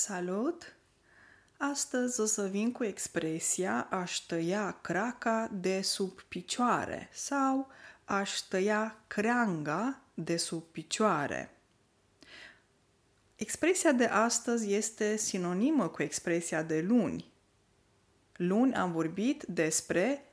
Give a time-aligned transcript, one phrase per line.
[0.00, 0.76] Salut!
[1.56, 7.68] Astăzi o să vin cu expresia aș tăia craca de sub picioare sau
[8.04, 11.56] aș tăia creanga de sub picioare.
[13.36, 17.32] Expresia de astăzi este sinonimă cu expresia de luni.
[18.36, 20.24] Luni am vorbit despre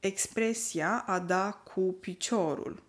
[0.00, 2.82] expresia a da cu piciorul.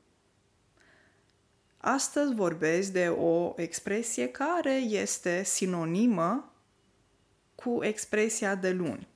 [1.88, 6.54] Astăzi vorbesc de o expresie care este sinonimă
[7.56, 9.08] cu expresia de luni.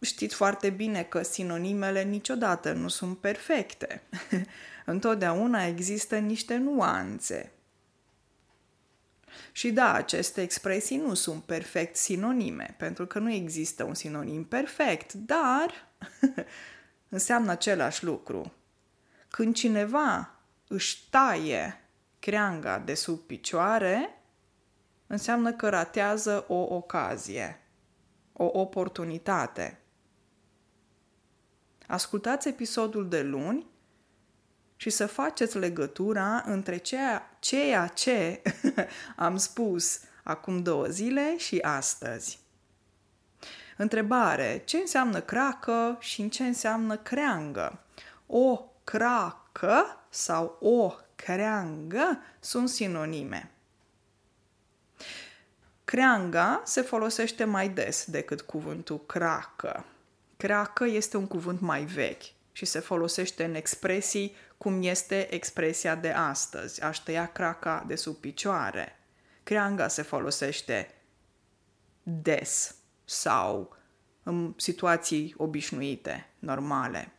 [0.00, 4.02] Știți foarte bine că sinonimele niciodată nu sunt perfecte.
[4.84, 7.52] Întotdeauna există niște nuanțe.
[9.52, 15.12] Și da, aceste expresii nu sunt perfect sinonime, pentru că nu există un sinonim perfect,
[15.12, 15.88] dar
[17.08, 18.52] înseamnă același lucru.
[19.28, 20.34] Când cineva
[20.72, 21.80] își taie
[22.18, 24.22] creanga de sub picioare,
[25.06, 27.60] înseamnă că ratează o ocazie,
[28.32, 29.80] o oportunitate.
[31.86, 33.66] Ascultați episodul de luni
[34.76, 38.42] și să faceți legătura între ceea, ceea ce
[39.16, 42.40] am spus acum două zile și astăzi.
[43.76, 44.62] Întrebare.
[44.64, 47.84] Ce înseamnă cracă și în ce înseamnă creangă?
[48.26, 49.39] O cracă
[50.08, 53.50] sau o creangă sunt sinonime.
[55.84, 59.84] Creanga se folosește mai des decât cuvântul cracă.
[60.36, 66.10] Cracă este un cuvânt mai vechi și se folosește în expresii cum este expresia de
[66.10, 68.98] astăzi, aș tăia craca de sub picioare.
[69.42, 70.94] Creanga se folosește
[72.02, 72.74] des
[73.04, 73.76] sau
[74.22, 77.12] în situații obișnuite, normale.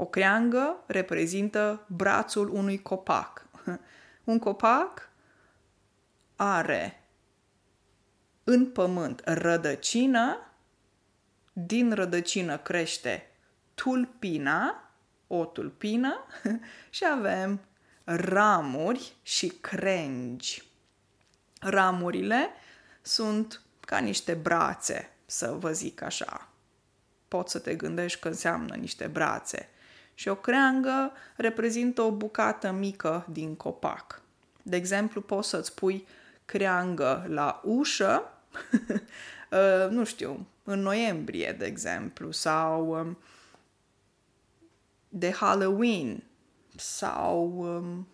[0.00, 3.46] O creangă reprezintă brațul unui copac.
[4.24, 5.10] Un copac
[6.36, 7.02] are
[8.44, 10.52] în pământ rădăcină,
[11.52, 13.30] din rădăcină crește
[13.74, 14.90] tulpina,
[15.26, 16.26] o tulpină,
[16.90, 17.60] și avem
[18.04, 20.62] ramuri și crengi.
[21.60, 22.48] Ramurile
[23.02, 26.48] sunt ca niște brațe, să vă zic așa.
[27.28, 29.68] Poți să te gândești că înseamnă niște brațe
[30.18, 34.22] și o creangă reprezintă o bucată mică din copac.
[34.62, 36.06] De exemplu, poți să-ți pui
[36.44, 38.22] creangă la ușă,
[39.50, 43.18] uh, nu știu, în noiembrie, de exemplu, sau um,
[45.08, 46.22] de Halloween,
[46.76, 48.08] sau um,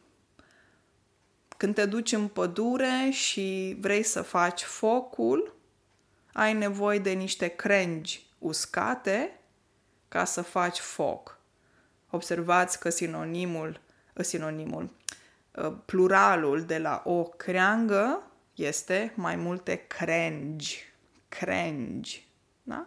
[1.57, 5.57] când te duci în pădure și vrei să faci focul,
[6.33, 9.41] ai nevoie de niște crengi uscate
[10.09, 11.34] ca să faci foc
[12.15, 13.81] observați că sinonimul,
[14.19, 14.91] ă, sinonimul,
[15.57, 18.23] ă, pluralul de la o creangă
[18.55, 20.85] este mai multe crengi.
[21.29, 22.29] Crengi.
[22.63, 22.87] Da?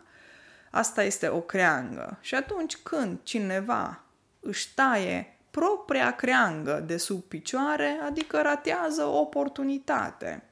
[0.72, 2.18] Asta este o creangă.
[2.22, 4.04] Și atunci când cineva
[4.40, 10.44] își taie propria creangă de sub picioare, adică ratează o oportunitate.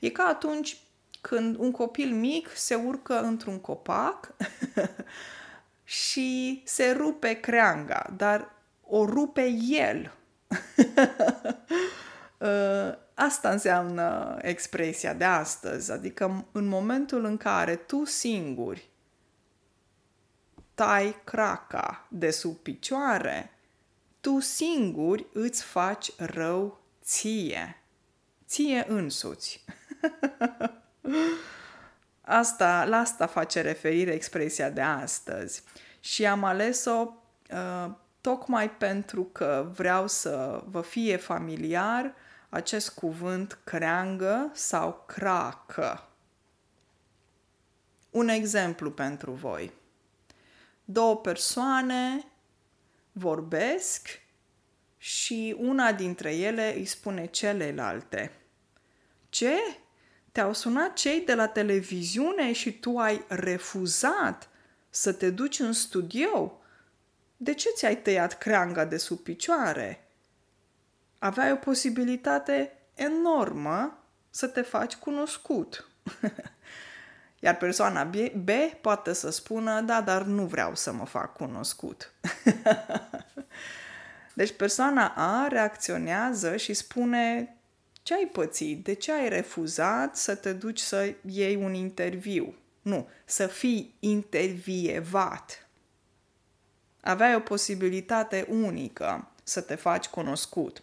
[0.00, 0.78] E ca atunci
[1.20, 4.32] când un copil mic se urcă într-un copac
[5.84, 8.52] și se rupe creanga, dar
[8.82, 10.12] o rupe el.
[12.38, 18.88] Uh, asta înseamnă expresia de astăzi, adică în momentul în care tu singuri
[20.74, 23.50] tai craca de sub picioare,
[24.20, 27.82] tu singuri îți faci rău ție,
[28.46, 29.64] ție însuți.
[32.24, 35.62] Asta, la asta face referire expresia de astăzi.
[36.00, 37.12] Și am ales-o
[37.50, 37.90] uh,
[38.20, 42.14] tocmai pentru că vreau să vă fie familiar
[42.48, 46.08] acest cuvânt creangă sau cracă.
[48.10, 49.72] Un exemplu pentru voi.
[50.84, 52.24] Două persoane
[53.12, 54.08] vorbesc
[54.96, 58.32] și una dintre ele îi spune celelalte.
[59.28, 59.54] Ce?
[60.34, 64.48] Te-au sunat cei de la televiziune și tu ai refuzat
[64.90, 66.60] să te duci în studio?
[67.36, 70.08] De ce ți-ai tăiat creanga de sub picioare?
[71.18, 73.98] Aveai o posibilitate enormă
[74.30, 75.88] să te faci cunoscut.
[77.44, 78.50] Iar persoana B, B
[78.80, 82.12] poate să spună, da, dar nu vreau să mă fac cunoscut.
[84.34, 87.56] deci persoana A reacționează și spune,
[88.04, 88.84] ce ai pățit?
[88.84, 92.54] De ce ai refuzat să te duci să iei un interviu?
[92.82, 95.68] Nu, să fii intervievat.
[97.00, 100.82] Aveai o posibilitate unică să te faci cunoscut.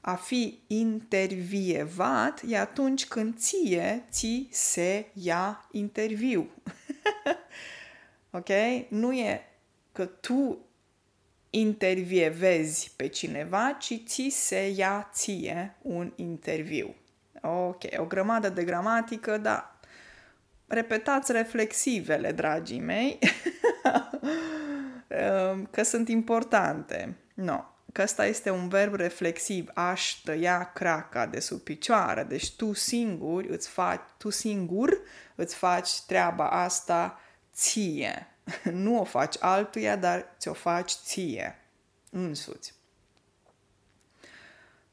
[0.00, 6.50] A fi intervievat e atunci când ție ți se ia interviu.
[8.38, 8.48] ok?
[8.88, 9.48] Nu e
[9.92, 10.58] că tu
[11.58, 16.94] intervievezi pe cineva, ci ți se ia ție un interviu.
[17.40, 19.78] Ok, o grămadă de gramatică, dar
[20.66, 23.18] repetați reflexivele, dragii mei,
[25.72, 27.16] că sunt importante.
[27.34, 32.72] No, că ăsta este un verb reflexiv, aș tăia craca de sub picioare, deci tu
[32.72, 34.98] singur îți faci, tu singur
[35.34, 37.20] îți faci treaba asta
[37.54, 38.35] ție.
[38.72, 41.58] Nu o faci altuia, dar ți-o faci ție,
[42.10, 42.74] însuți.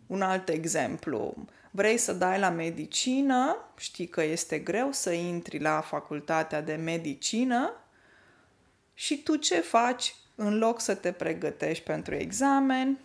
[0.07, 1.35] Un alt exemplu.
[1.71, 7.73] Vrei să dai la medicină, știi că este greu să intri la facultatea de medicină
[8.93, 12.99] și tu ce faci în loc să te pregătești pentru examen?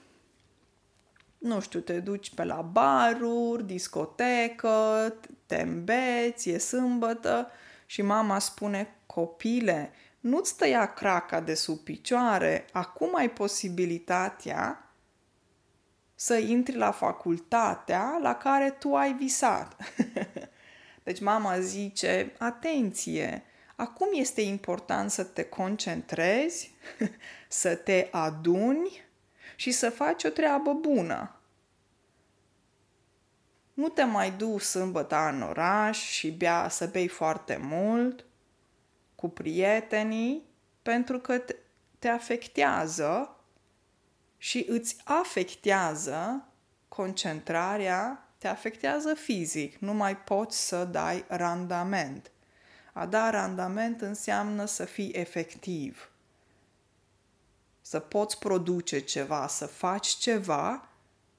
[1.39, 5.15] Nu știu, te duci pe la baruri, discotecă,
[5.47, 7.51] te îmbeți, e sâmbătă
[7.87, 14.93] și mama spune, copile, nu-ți tăia craca de sub picioare, acum ai posibilitatea
[16.15, 19.77] să intri la facultatea la care tu ai visat.
[21.05, 23.43] deci mama zice, atenție,
[23.77, 26.75] acum este important să te concentrezi,
[27.49, 29.07] să te aduni
[29.57, 31.41] și să faci o treabă bună.
[33.75, 38.25] Nu te mai du sâmbătă în oraș și bea, să bei foarte mult
[39.21, 40.43] cu prietenii
[40.83, 41.45] pentru că
[41.99, 43.37] te afectează
[44.37, 46.49] și îți afectează
[46.89, 52.31] concentrarea, te afectează fizic, nu mai poți să dai randament.
[52.93, 56.11] A da randament înseamnă să fii efectiv,
[57.81, 60.89] să poți produce ceva, să faci ceva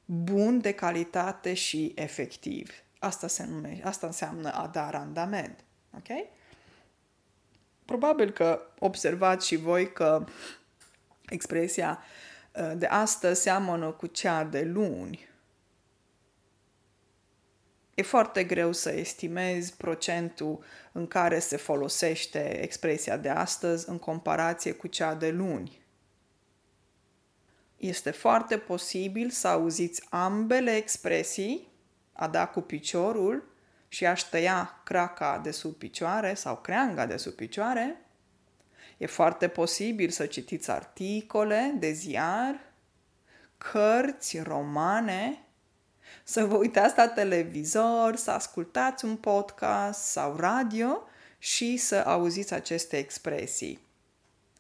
[0.06, 2.72] bun de calitate și efectiv.
[3.00, 5.64] Asta, se numește, asta înseamnă a da randament.
[5.96, 6.08] Ok?
[7.90, 10.26] Probabil că observați și voi că
[11.30, 12.00] expresia
[12.56, 15.28] uh, de astăzi seamănă cu cea de luni.
[17.96, 24.72] E foarte greu să estimezi procentul în care se folosește expresia de astăzi în comparație
[24.72, 25.82] cu cea de luni.
[27.78, 31.68] Este foarte posibil să auziți ambele expresii,
[32.14, 33.48] a da cu piciorul
[33.90, 38.02] și aș tăia craca de sub picioare sau creanga de sub picioare,
[38.98, 42.60] e foarte posibil să citiți articole de ziar,
[43.58, 45.44] cărți, romane,
[46.24, 51.04] să vă uitați la televizor, să ascultați un podcast sau radio
[51.38, 53.88] și să auziți aceste expresii.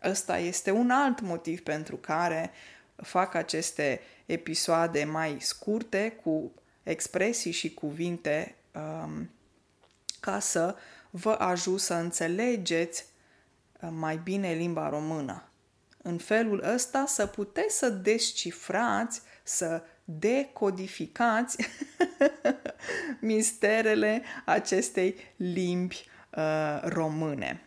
[0.03, 2.51] Ăsta este un alt motiv pentru care
[2.95, 6.51] fac aceste episoade mai scurte cu
[6.83, 9.29] expresii și cuvinte um,
[10.19, 10.75] ca să
[11.09, 13.05] vă ajut să înțelegeți
[13.81, 15.43] uh, mai bine limba română.
[16.01, 21.57] În felul ăsta să puteți să descifrați, să decodificați
[23.21, 26.05] misterele acestei limbi
[26.37, 27.63] uh, române.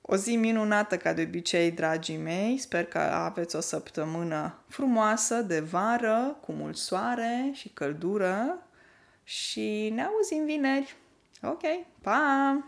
[0.00, 2.58] O zi minunată ca de obicei, dragii mei.
[2.58, 8.66] Sper că aveți o săptămână frumoasă de vară, cu mult soare și căldură
[9.24, 10.96] și ne auzim vineri.
[11.42, 11.62] Ok,
[12.02, 12.64] pa!